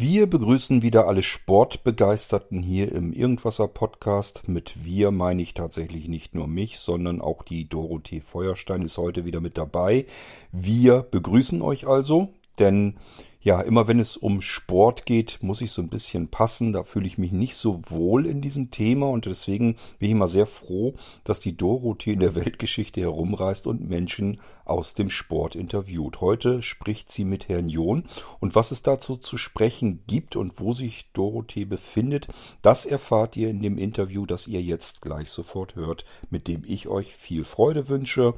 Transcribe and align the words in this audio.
Wir 0.00 0.30
begrüßen 0.30 0.80
wieder 0.82 1.08
alle 1.08 1.24
Sportbegeisterten 1.24 2.62
hier 2.62 2.92
im 2.92 3.12
Irgendwasser 3.12 3.66
Podcast. 3.66 4.46
Mit 4.46 4.84
wir 4.84 5.10
meine 5.10 5.42
ich 5.42 5.54
tatsächlich 5.54 6.06
nicht 6.06 6.36
nur 6.36 6.46
mich, 6.46 6.78
sondern 6.78 7.20
auch 7.20 7.42
die 7.42 7.68
Dorothee 7.68 8.20
Feuerstein 8.20 8.82
ist 8.82 8.96
heute 8.96 9.24
wieder 9.24 9.40
mit 9.40 9.58
dabei. 9.58 10.06
Wir 10.52 11.02
begrüßen 11.02 11.60
euch 11.62 11.88
also, 11.88 12.28
denn 12.60 12.94
ja, 13.40 13.60
immer 13.60 13.86
wenn 13.86 14.00
es 14.00 14.16
um 14.16 14.42
Sport 14.42 15.06
geht, 15.06 15.38
muss 15.42 15.60
ich 15.60 15.70
so 15.70 15.80
ein 15.80 15.88
bisschen 15.88 16.28
passen. 16.28 16.72
Da 16.72 16.82
fühle 16.82 17.06
ich 17.06 17.18
mich 17.18 17.30
nicht 17.30 17.54
so 17.54 17.80
wohl 17.88 18.26
in 18.26 18.40
diesem 18.40 18.70
Thema 18.70 19.08
und 19.08 19.26
deswegen 19.26 19.74
bin 19.98 20.08
ich 20.08 20.10
immer 20.10 20.28
sehr 20.28 20.46
froh, 20.46 20.94
dass 21.22 21.38
die 21.38 21.56
Dorothee 21.56 22.12
in 22.12 22.20
der 22.20 22.34
Weltgeschichte 22.34 23.00
herumreist 23.00 23.66
und 23.66 23.88
Menschen 23.88 24.40
aus 24.64 24.94
dem 24.94 25.08
Sport 25.08 25.54
interviewt. 25.54 26.20
Heute 26.20 26.62
spricht 26.62 27.12
sie 27.12 27.24
mit 27.24 27.48
Herrn 27.48 27.68
John 27.68 28.04
und 28.40 28.54
was 28.56 28.72
es 28.72 28.82
dazu 28.82 29.16
zu 29.16 29.36
sprechen 29.36 30.02
gibt 30.06 30.34
und 30.34 30.58
wo 30.58 30.72
sich 30.72 31.10
Dorothee 31.12 31.64
befindet, 31.64 32.28
das 32.60 32.86
erfahrt 32.86 33.36
ihr 33.36 33.50
in 33.50 33.62
dem 33.62 33.78
Interview, 33.78 34.26
das 34.26 34.48
ihr 34.48 34.62
jetzt 34.62 35.00
gleich 35.00 35.30
sofort 35.30 35.76
hört, 35.76 36.04
mit 36.28 36.48
dem 36.48 36.64
ich 36.66 36.88
euch 36.88 37.14
viel 37.14 37.44
Freude 37.44 37.88
wünsche. 37.88 38.34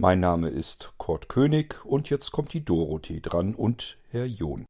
Mein 0.00 0.20
Name 0.20 0.48
ist 0.48 0.92
Kurt 0.96 1.28
König 1.28 1.84
und 1.84 2.08
jetzt 2.08 2.30
kommt 2.30 2.52
die 2.52 2.64
Dorothee 2.64 3.18
dran 3.18 3.56
und 3.56 3.98
Herr 4.10 4.26
John. 4.26 4.64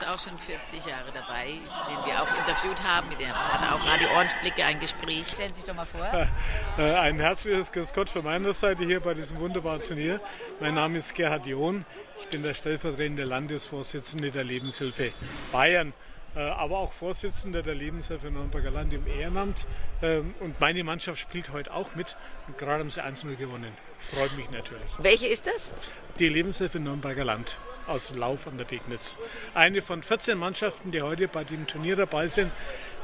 Auch 0.00 0.18
schon 0.18 0.38
40 0.38 0.86
Jahre 0.86 1.10
dabei, 1.12 1.46
den 1.46 2.06
wir 2.06 2.22
auch 2.22 2.28
interviewt 2.38 2.82
haben. 2.82 3.08
Mit 3.08 3.20
dem 3.20 3.28
hat 3.28 3.72
auch 3.72 3.86
Radio 3.86 4.08
Ohrenblicke 4.14 4.64
ein 4.64 4.80
Gespräch. 4.80 5.28
Stellen 5.28 5.50
Sie 5.50 5.60
sich 5.60 5.64
doch 5.64 5.74
mal 5.74 5.86
vor. 5.86 6.06
Äh, 6.78 6.94
ein 6.94 7.20
herzliches 7.20 7.70
Grüß 7.70 7.92
Gott 7.92 8.08
von 8.08 8.24
meiner 8.24 8.54
Seite 8.54 8.84
hier 8.84 9.00
bei 9.00 9.12
diesem 9.12 9.38
wunderbaren 9.38 9.82
Turnier. 9.82 10.22
Mein 10.58 10.74
Name 10.74 10.96
ist 10.96 11.14
Gerhard 11.14 11.44
John. 11.44 11.84
Ich 12.18 12.28
bin 12.28 12.42
der 12.42 12.54
stellvertretende 12.54 13.24
Landesvorsitzende 13.24 14.30
der 14.30 14.44
Lebenshilfe 14.44 15.12
Bayern 15.52 15.92
aber 16.40 16.78
auch 16.78 16.92
Vorsitzender 16.92 17.62
der 17.62 17.74
Lebenshilfe 17.74 18.30
Nürnberger 18.30 18.70
Land 18.70 18.92
im 18.92 19.06
Ehrenamt. 19.06 19.66
Ähm, 20.00 20.34
und 20.40 20.58
meine 20.60 20.82
Mannschaft 20.84 21.20
spielt 21.20 21.52
heute 21.52 21.72
auch 21.72 21.94
mit 21.94 22.16
und 22.48 22.58
gerade 22.58 22.80
haben 22.80 22.90
sie 22.90 23.02
1-0 23.02 23.36
gewonnen. 23.36 23.72
Freut 24.10 24.36
mich 24.36 24.50
natürlich. 24.50 24.88
Welche 24.98 25.28
ist 25.28 25.46
das? 25.46 25.72
Die 26.18 26.28
Lebenshilfe 26.28 26.80
Nürnberger 26.80 27.24
Land 27.24 27.58
aus 27.86 28.14
Lauf 28.14 28.46
an 28.46 28.58
der 28.58 28.64
Pegnitz. 28.64 29.18
Eine 29.54 29.82
von 29.82 30.02
14 30.02 30.38
Mannschaften, 30.38 30.90
die 30.90 31.02
heute 31.02 31.28
bei 31.28 31.44
dem 31.44 31.66
Turnier 31.66 31.96
dabei 31.96 32.28
sind, 32.28 32.52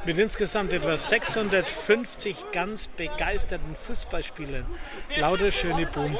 mit 0.05 0.17
insgesamt 0.17 0.71
etwa 0.71 0.97
650 0.97 2.51
ganz 2.51 2.87
begeisterten 2.87 3.75
Fußballspielern. 3.75 4.65
Lauter 5.17 5.51
schöne 5.51 5.85
Buben. 5.85 6.17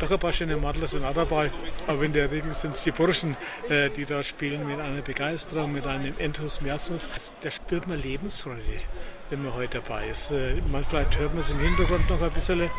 Doch 0.00 0.10
ein 0.10 0.18
paar 0.18 0.32
schöne 0.32 0.56
Madler 0.56 0.86
sind 0.86 1.04
auch 1.04 1.14
dabei. 1.14 1.50
Aber 1.86 2.02
in 2.02 2.12
der 2.12 2.30
Regel 2.30 2.52
sind 2.52 2.74
es 2.74 2.84
die 2.84 2.90
Burschen, 2.90 3.36
äh, 3.68 3.90
die 3.90 4.04
da 4.04 4.22
spielen 4.22 4.66
mit 4.66 4.80
einer 4.80 5.02
Begeisterung, 5.02 5.72
mit 5.72 5.86
einem 5.86 6.14
Enthusiasmus. 6.18 7.10
Da 7.40 7.50
spürt 7.50 7.86
man 7.86 8.00
Lebensfreude, 8.00 8.80
wenn 9.30 9.42
man 9.42 9.54
heute 9.54 9.80
dabei 9.80 10.08
ist. 10.08 10.30
Äh, 10.30 10.60
manchmal 10.70 11.06
hört 11.18 11.32
man 11.32 11.40
es 11.40 11.50
im 11.50 11.58
Hintergrund 11.58 12.08
noch 12.10 12.20
ein 12.20 12.32
bisschen. 12.32 12.70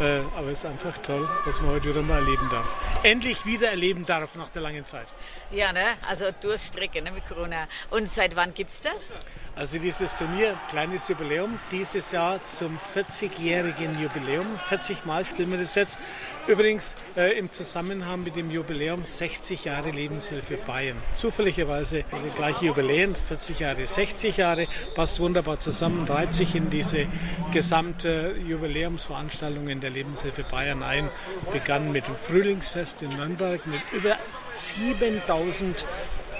Äh, 0.00 0.20
aber 0.36 0.48
es 0.52 0.60
ist 0.60 0.66
einfach 0.66 0.96
toll, 0.98 1.28
was 1.44 1.60
man 1.60 1.72
heute 1.72 1.88
wieder 1.88 2.02
mal 2.02 2.18
erleben 2.18 2.48
darf. 2.50 2.66
Endlich 3.02 3.44
wieder 3.44 3.70
erleben 3.70 4.06
darf 4.06 4.34
nach 4.36 4.48
der 4.48 4.62
langen 4.62 4.86
Zeit. 4.86 5.08
Ja, 5.50 5.72
ne? 5.72 5.96
also 6.06 6.26
Durststrecke 6.40 7.02
ne, 7.02 7.10
mit 7.10 7.26
Corona. 7.26 7.66
Und 7.90 8.08
seit 8.08 8.36
wann 8.36 8.54
gibt 8.54 8.70
es 8.70 8.80
das? 8.80 9.12
Also 9.56 9.80
dieses 9.80 10.14
Turnier, 10.14 10.56
kleines 10.70 11.08
Jubiläum, 11.08 11.58
dieses 11.72 12.12
Jahr 12.12 12.38
zum 12.52 12.78
40-jährigen 12.94 14.00
Jubiläum. 14.00 14.46
40 14.68 15.04
Mal 15.04 15.24
spielen 15.24 15.50
wir 15.50 15.58
das 15.58 15.74
jetzt. 15.74 15.98
Übrigens 16.46 16.94
äh, 17.16 17.36
im 17.36 17.50
Zusammenhang 17.50 18.22
mit 18.22 18.36
dem 18.36 18.52
Jubiläum 18.52 19.04
60 19.04 19.64
Jahre 19.64 19.90
Lebenshilfe 19.90 20.58
Bayern. 20.58 20.96
Zufälligerweise 21.12 22.04
die 22.04 22.36
gleiche 22.36 22.66
Jubiläen, 22.66 23.16
40 23.16 23.58
Jahre, 23.58 23.84
60 23.84 24.36
Jahre, 24.36 24.68
passt 24.94 25.18
wunderbar 25.18 25.58
zusammen, 25.58 26.06
reiht 26.06 26.34
sich 26.34 26.54
in 26.54 26.70
diese 26.70 27.06
gesamte 27.52 28.36
Jubiläumsveranstaltungen 28.46 29.80
der 29.80 29.87
Lebenshilfe 29.90 30.44
Bayern 30.44 30.82
ein. 30.82 31.10
Begann 31.52 31.92
mit 31.92 32.06
dem 32.06 32.16
Frühlingsfest 32.16 33.02
in 33.02 33.10
Nürnberg 33.10 33.66
mit 33.66 33.80
über 33.92 34.16
7000 34.52 35.84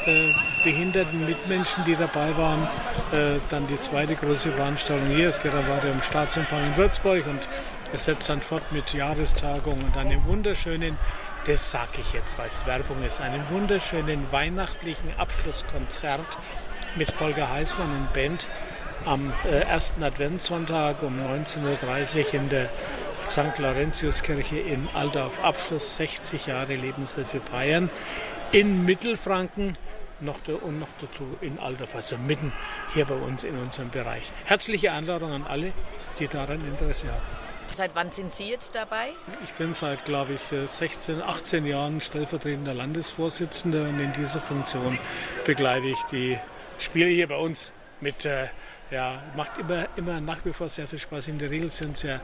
äh, 0.07 0.33
behinderten 0.65 1.27
Mitmenschen, 1.27 1.85
die 1.85 1.95
dabei 1.95 2.37
waren. 2.37 2.69
Äh, 3.13 3.41
dann 3.51 3.67
die 3.67 3.79
zweite 3.81 4.15
große 4.15 4.53
Veranstaltung 4.53 5.09
hier. 5.09 5.29
Es 5.29 5.43
geht 5.43 5.53
dann 5.53 5.69
weiter 5.69 5.91
um 5.91 6.03
Staatsempfang 6.03 6.65
in 6.65 6.77
Würzburg 6.77 7.27
und 7.27 7.41
es 7.93 8.05
setzt 8.05 8.29
dann 8.29 8.43
fort 8.43 8.71
mit 8.71 8.93
Jahrestagung 8.93 9.83
und 9.83 9.97
einem 9.97 10.27
wunderschönen, 10.27 10.99
das 11.47 11.71
sage 11.71 12.01
ich 12.01 12.13
jetzt, 12.13 12.39
weil 12.39 12.49
es 12.49 12.67
Werbung 12.67 13.03
ist, 13.03 13.21
einem 13.21 13.49
wunderschönen 13.51 14.31
weihnachtlichen 14.31 15.17
Abschlusskonzert 15.17 16.39
mit 16.97 17.11
Volker 17.11 17.51
Heißmann 17.51 17.91
und 17.91 18.13
Band 18.13 18.49
am 19.05 19.33
äh, 19.45 19.61
ersten 19.61 20.03
Adventssonntag 20.03 21.03
um 21.03 21.19
19.30 21.19 22.27
Uhr 22.27 22.35
in 22.35 22.49
der 22.51 22.69
St. 23.29 23.59
Laurentiuskirche 23.59 24.59
in 24.59 24.89
Aldorf. 24.95 25.33
Abschluss 25.43 25.97
60 25.97 26.47
Jahre 26.47 26.75
Lebenshilfe 26.75 27.41
Bayern 27.41 27.91
in 28.53 28.85
Mittelfranken 28.85 29.77
noch 30.21 30.41
da, 30.47 30.55
und 30.55 30.79
noch 30.79 30.89
dazu 31.01 31.37
in 31.41 31.59
Aldorf, 31.59 31.95
also 31.95 32.17
mitten 32.17 32.53
hier 32.95 33.05
bei 33.05 33.15
uns 33.15 33.45
in 33.45 33.57
unserem 33.57 33.91
Bereich. 33.91 34.23
Herzliche 34.45 34.93
Einladung 34.93 35.33
an 35.33 35.47
alle, 35.47 35.73
die 36.19 36.27
daran 36.27 36.61
Interesse 36.61 37.09
haben. 37.13 37.23
Seit 37.75 37.95
wann 37.95 38.11
sind 38.11 38.35
Sie 38.35 38.49
jetzt 38.49 38.75
dabei? 38.75 39.11
Ich 39.45 39.53
bin 39.53 39.75
seit, 39.75 40.05
glaube 40.07 40.33
ich, 40.33 40.71
16, 40.71 41.23
18 41.23 41.67
Jahren 41.67 42.01
stellvertretender 42.01 42.73
Landesvorsitzender 42.73 43.83
und 43.83 44.01
in 44.01 44.13
dieser 44.15 44.41
Funktion 44.41 44.99
begleite 45.45 45.87
ich 45.87 46.03
die 46.11 46.39
Spiele 46.79 47.11
hier 47.11 47.29
bei 47.29 47.37
uns 47.37 47.73
mit 48.01 48.25
äh, 48.25 48.47
ja, 48.91 49.23
macht 49.37 49.59
immer, 49.59 49.87
immer 49.97 50.21
nach 50.21 50.39
wie 50.45 50.53
vor 50.53 50.69
sehr 50.69 50.87
viel 50.87 50.99
Spaß. 50.99 51.29
In 51.29 51.39
der 51.39 51.51
Regel 51.51 51.71
sind 51.71 51.97
es 51.97 52.03
ja 52.03 52.21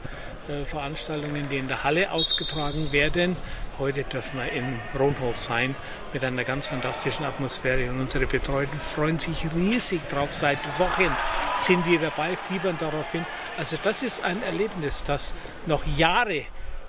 äh, 0.49 0.65
Veranstaltungen, 0.65 1.47
die 1.49 1.57
in 1.57 1.67
der 1.67 1.83
Halle 1.83 2.11
ausgetragen 2.11 2.91
werden. 2.91 3.35
Heute 3.77 4.03
dürfen 4.03 4.39
wir 4.39 4.51
in 4.51 4.79
Ronhof 4.97 5.37
sein 5.37 5.75
mit 6.13 6.23
einer 6.23 6.43
ganz 6.43 6.67
fantastischen 6.67 7.25
Atmosphäre 7.25 7.89
und 7.89 7.99
unsere 7.99 8.25
Betreuten 8.25 8.79
freuen 8.79 9.19
sich 9.19 9.45
riesig 9.55 10.01
drauf. 10.09 10.33
Seit 10.33 10.59
Wochen 10.79 11.15
sind 11.57 11.85
die 11.85 11.97
dabei, 11.97 12.37
fiebern 12.47 12.77
darauf 12.79 13.11
hin. 13.11 13.25
Also 13.57 13.77
das 13.83 14.01
ist 14.01 14.23
ein 14.23 14.41
Erlebnis, 14.43 15.03
das 15.05 15.33
noch 15.65 15.85
Jahre 15.85 16.45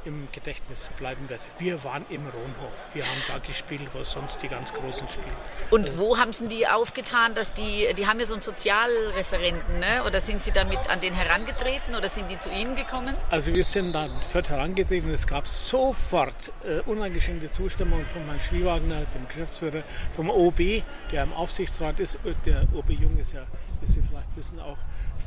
im 0.07 0.29
Gedächtnis 0.33 0.89
bleiben 0.99 1.29
wird. 1.29 1.41
Wir 1.59 1.83
waren 1.85 2.07
im 2.09 2.23
Ronhof. 2.23 2.73
Wir 2.95 3.05
haben 3.05 3.21
da 3.29 3.39
gespielt, 3.39 3.89
wo 3.93 4.03
sonst 4.05 4.39
die 4.43 4.49
ganz 4.49 4.73
Großen 4.73 5.07
spielen. 5.09 5.27
Und 5.71 5.89
also, 5.89 5.99
wo 5.99 6.17
haben 6.17 6.33
Sie 6.33 6.47
die 6.47 6.67
aufgetan, 6.67 7.35
dass 7.35 7.53
die, 7.53 7.93
die 7.97 8.07
haben 8.07 8.21
ja 8.21 8.27
so 8.27 8.35
einen 8.35 8.43
Sozialreferenten, 8.43 9.81
ne? 9.81 10.05
oder 10.07 10.21
sind 10.21 10.43
Sie 10.43 10.53
damit 10.53 10.79
an 10.89 11.01
den 11.01 11.13
herangetreten 11.13 11.95
oder 11.95 12.09
sind 12.09 12.31
die 12.31 12.39
zu 12.39 12.51
Ihnen 12.51 12.77
gekommen? 12.77 13.17
Also 13.31 13.53
wir 13.53 13.65
sind 13.65 13.93
dann 13.93 14.23
fort 14.33 14.49
herangetreten. 14.49 15.11
Es 15.11 15.27
gab 15.27 15.49
sofort 15.49 16.53
äh, 16.65 16.81
uneingeschränkte 16.89 17.51
Zustimmung 17.51 18.07
von 18.07 18.25
Herrn 18.25 18.41
Schwiewagner, 18.41 19.05
dem 19.15 19.27
Geschäftsführer, 19.27 19.83
vom 20.15 20.31
OB, 20.31 20.83
der 21.13 21.25
im 21.25 21.33
Aufsichtsrat 21.33 21.99
ist. 21.99 22.19
Der 22.45 22.63
OB 22.75 22.91
Jung 22.91 23.19
ist 23.19 23.33
ja, 23.33 23.43
wie 23.81 23.87
Sie 23.87 24.03
vielleicht 24.09 24.37
wissen, 24.37 24.61
auch 24.61 24.79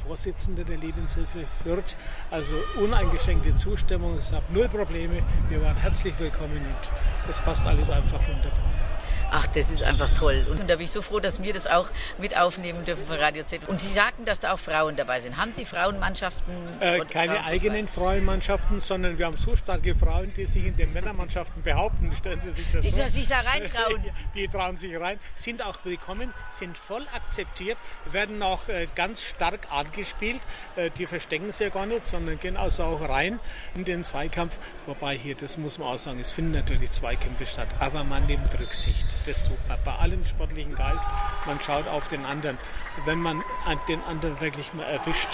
Vorsitzender 0.09 0.63
der 0.63 0.77
Lebenshilfe 0.77 1.45
Fürth. 1.61 1.95
Also 2.31 2.55
uneingeschränkte 2.81 3.55
Zustimmung, 3.55 4.17
es 4.17 4.31
gab 4.31 4.41
null 4.51 4.67
Probleme. 4.67 5.21
Wir 5.49 5.61
waren 5.61 5.77
herzlich 5.77 6.17
willkommen 6.17 6.57
und 6.57 7.29
es 7.29 7.39
passt 7.39 7.63
alles 7.67 7.91
einfach 7.91 8.19
wunderbar. 8.27 8.88
Ach, 9.31 9.47
das 9.47 9.69
ist 9.69 9.83
einfach 9.83 10.09
toll. 10.11 10.45
Und 10.49 10.69
da 10.69 10.75
bin 10.75 10.85
ich 10.85 10.91
so 10.91 11.01
froh, 11.01 11.19
dass 11.19 11.41
wir 11.41 11.53
das 11.53 11.67
auch 11.67 11.89
mit 12.17 12.35
aufnehmen 12.35 12.85
dürfen 12.85 13.05
von 13.05 13.17
Radio 13.17 13.43
Z. 13.43 13.67
Und 13.67 13.81
Sie 13.81 13.91
sagten, 13.93 14.25
dass 14.25 14.39
da 14.39 14.53
auch 14.53 14.59
Frauen 14.59 14.95
dabei 14.95 15.19
sind. 15.19 15.37
Haben 15.37 15.53
Sie 15.53 15.65
Frauenmannschaften? 15.65 16.53
Äh, 16.79 17.05
keine 17.05 17.35
Frauen 17.35 17.45
eigenen 17.45 17.87
Frauenmannschaften, 17.87 18.79
sondern 18.79 19.17
wir 19.17 19.25
haben 19.25 19.37
so 19.37 19.55
starke 19.55 19.93
Frauen, 19.95 20.33
die 20.35 20.45
sich 20.45 20.65
in 20.65 20.75
den 20.75 20.93
Männermannschaften 20.93 21.61
behaupten. 21.61 22.13
Stellen 22.15 22.41
Sie 22.41 22.51
sich 22.51 22.65
das 22.71 22.85
die, 22.85 22.91
vor. 22.91 23.03
Die 23.05 23.09
sich 23.11 23.27
da 23.27 23.39
reintrauen. 23.41 24.03
die 24.35 24.47
trauen 24.47 24.77
sich 24.77 24.99
rein, 24.99 25.19
sind 25.35 25.61
auch 25.63 25.77
willkommen, 25.83 26.33
sind 26.49 26.77
voll 26.77 27.05
akzeptiert, 27.13 27.77
werden 28.11 28.41
auch 28.41 28.67
äh, 28.67 28.87
ganz 28.95 29.21
stark 29.21 29.71
angespielt. 29.71 30.41
Äh, 30.75 30.89
die 30.97 31.05
verstecken 31.05 31.51
sich 31.51 31.67
ja 31.67 31.69
gar 31.69 31.85
nicht, 31.85 32.07
sondern 32.07 32.39
gehen 32.39 32.57
also 32.57 32.83
auch 32.83 33.07
rein 33.07 33.39
in 33.75 33.85
den 33.85 34.03
Zweikampf. 34.03 34.57
Wobei 34.85 35.15
hier, 35.17 35.35
das 35.35 35.57
muss 35.57 35.77
man 35.77 35.89
auch 35.89 35.97
sagen, 35.97 36.19
es 36.19 36.31
finden 36.31 36.51
natürlich 36.51 36.91
Zweikämpfe 36.91 37.45
statt, 37.45 37.69
aber 37.79 38.03
man 38.03 38.25
nimmt 38.25 38.57
Rücksicht. 38.59 39.05
Das 39.25 39.43
tut 39.43 39.57
man 39.67 39.77
bei 39.83 39.93
allem 39.93 40.25
sportlichen 40.25 40.75
Geist. 40.75 41.07
Man 41.45 41.59
schaut 41.61 41.87
auf 41.87 42.07
den 42.07 42.25
anderen. 42.25 42.57
Wenn 43.05 43.19
man 43.19 43.43
den 43.87 44.01
anderen 44.03 44.39
wirklich 44.39 44.73
mal 44.73 44.83
erwischt, 44.83 45.29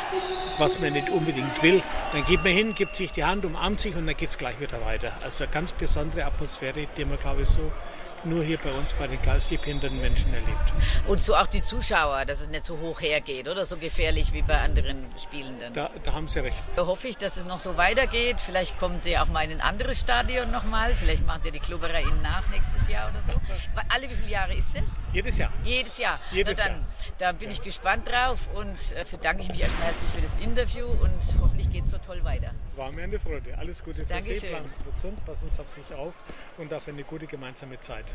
was 0.58 0.80
man 0.80 0.94
nicht 0.94 1.10
unbedingt 1.10 1.62
will, 1.62 1.82
dann 2.12 2.26
geht 2.26 2.44
man 2.44 2.54
hin, 2.54 2.76
gibt 2.76 2.96
sich 2.96 3.12
die 3.12 3.24
Hand, 3.24 3.46
umarmt 3.46 3.80
sich 3.80 3.96
und 3.96 4.06
dann 4.08 4.18
geht 4.18 4.30
es 4.30 4.38
gleich 4.38 4.60
wieder 4.60 4.84
weiter. 4.86 5.14
Also 5.24 5.44
eine 5.44 5.54
ganz 5.54 5.72
besondere 5.72 6.26
Atmosphäre, 6.26 6.88
die 6.98 7.06
man, 7.06 7.20
glaube 7.20 7.44
ich, 7.44 7.50
so 7.50 7.72
nur 8.26 8.44
hier 8.44 8.58
bei 8.58 8.72
uns 8.72 8.94
bei 8.94 9.08
den 9.08 9.22
geistig 9.22 9.60
behinderten 9.62 10.00
Menschen 10.00 10.34
erlebt. 10.34 10.74
Und 11.08 11.22
so 11.22 11.36
auch 11.36 11.48
die 11.48 11.62
Zuschauer, 11.62 12.26
dass 12.26 12.42
es 12.42 12.50
nicht 12.50 12.66
so 12.66 12.80
hoch 12.80 13.02
hergeht 13.02 13.48
oder 13.48 13.66
so 13.66 13.78
gefährlich 13.78 14.34
wie 14.34 14.42
bei 14.42 14.60
anderen 14.60 15.06
Spielenden. 15.22 15.74
Da, 15.74 15.90
da 16.04 16.14
haben 16.14 16.28
Sie 16.28 16.40
recht. 16.40 16.58
Da 16.76 16.86
hoffe 16.86 17.08
ich, 17.08 17.18
dass 17.18 17.38
es 17.38 17.46
noch 17.46 17.60
so 17.60 17.78
weitergeht. 17.78 18.40
Vielleicht 18.40 18.80
kommen 18.80 19.00
Sie 19.02 19.18
auch 19.18 19.28
mal 19.28 19.46
in 19.46 19.52
ein 19.52 19.62
anderes 19.62 20.00
Stadion 20.00 20.52
nochmal. 20.52 20.96
Vielleicht 20.96 21.26
machen 21.26 21.42
Sie 21.44 21.52
die 21.52 21.60
Klubberer 21.60 22.02
Ihnen 22.02 22.22
nach 22.22 22.48
nächstes 22.50 22.88
Jahr 22.88 23.10
oder 23.10 23.22
so. 23.22 23.34
Alle 23.90 24.10
wie 24.10 24.16
viele 24.16 24.32
Jahre 24.32 24.56
ist 24.56 24.70
das? 24.74 25.00
Jedes 25.14 25.38
Jahr. 25.38 25.52
Jedes 25.64 25.98
Jahr. 25.98 26.20
Jedes 26.32 26.58
Na 26.58 26.64
dann, 26.64 26.74
Jahr. 26.74 26.86
Da 27.18 27.32
bin 27.32 27.52
ich 27.52 27.62
gespannt 27.62 28.08
drauf 28.08 28.40
und 28.56 28.78
äh, 28.94 29.06
bedanke 29.10 29.44
ich 29.44 29.50
mich 29.50 29.62
erstmal 29.62 29.88
herzlich 29.88 30.12
für 30.12 30.22
das 30.22 30.36
Interview 30.38 30.86
und 30.88 31.20
hoffentlich 31.42 31.70
geht 31.72 31.86
es 31.86 31.92
so 31.92 31.98
toll 31.98 32.24
weiter. 32.24 32.52
War 32.76 32.92
mir 32.92 33.04
eine 33.04 33.20
Freude. 33.20 33.58
Alles 33.58 33.84
Gute 33.84 34.02
für 34.02 34.06
Dankeschön. 34.06 34.40
Sie. 34.40 34.48
Bleiben 34.48 34.70
Sie 34.70 34.84
gesund, 34.92 35.26
passen 35.26 35.50
Sie 35.50 35.62
auf 35.62 35.70
sich 35.70 35.94
auf 35.94 36.14
und 36.58 36.74
auf 36.74 36.88
eine 36.88 37.04
gute 37.04 37.28
gemeinsame 37.28 37.80
Zeit. 37.80 38.15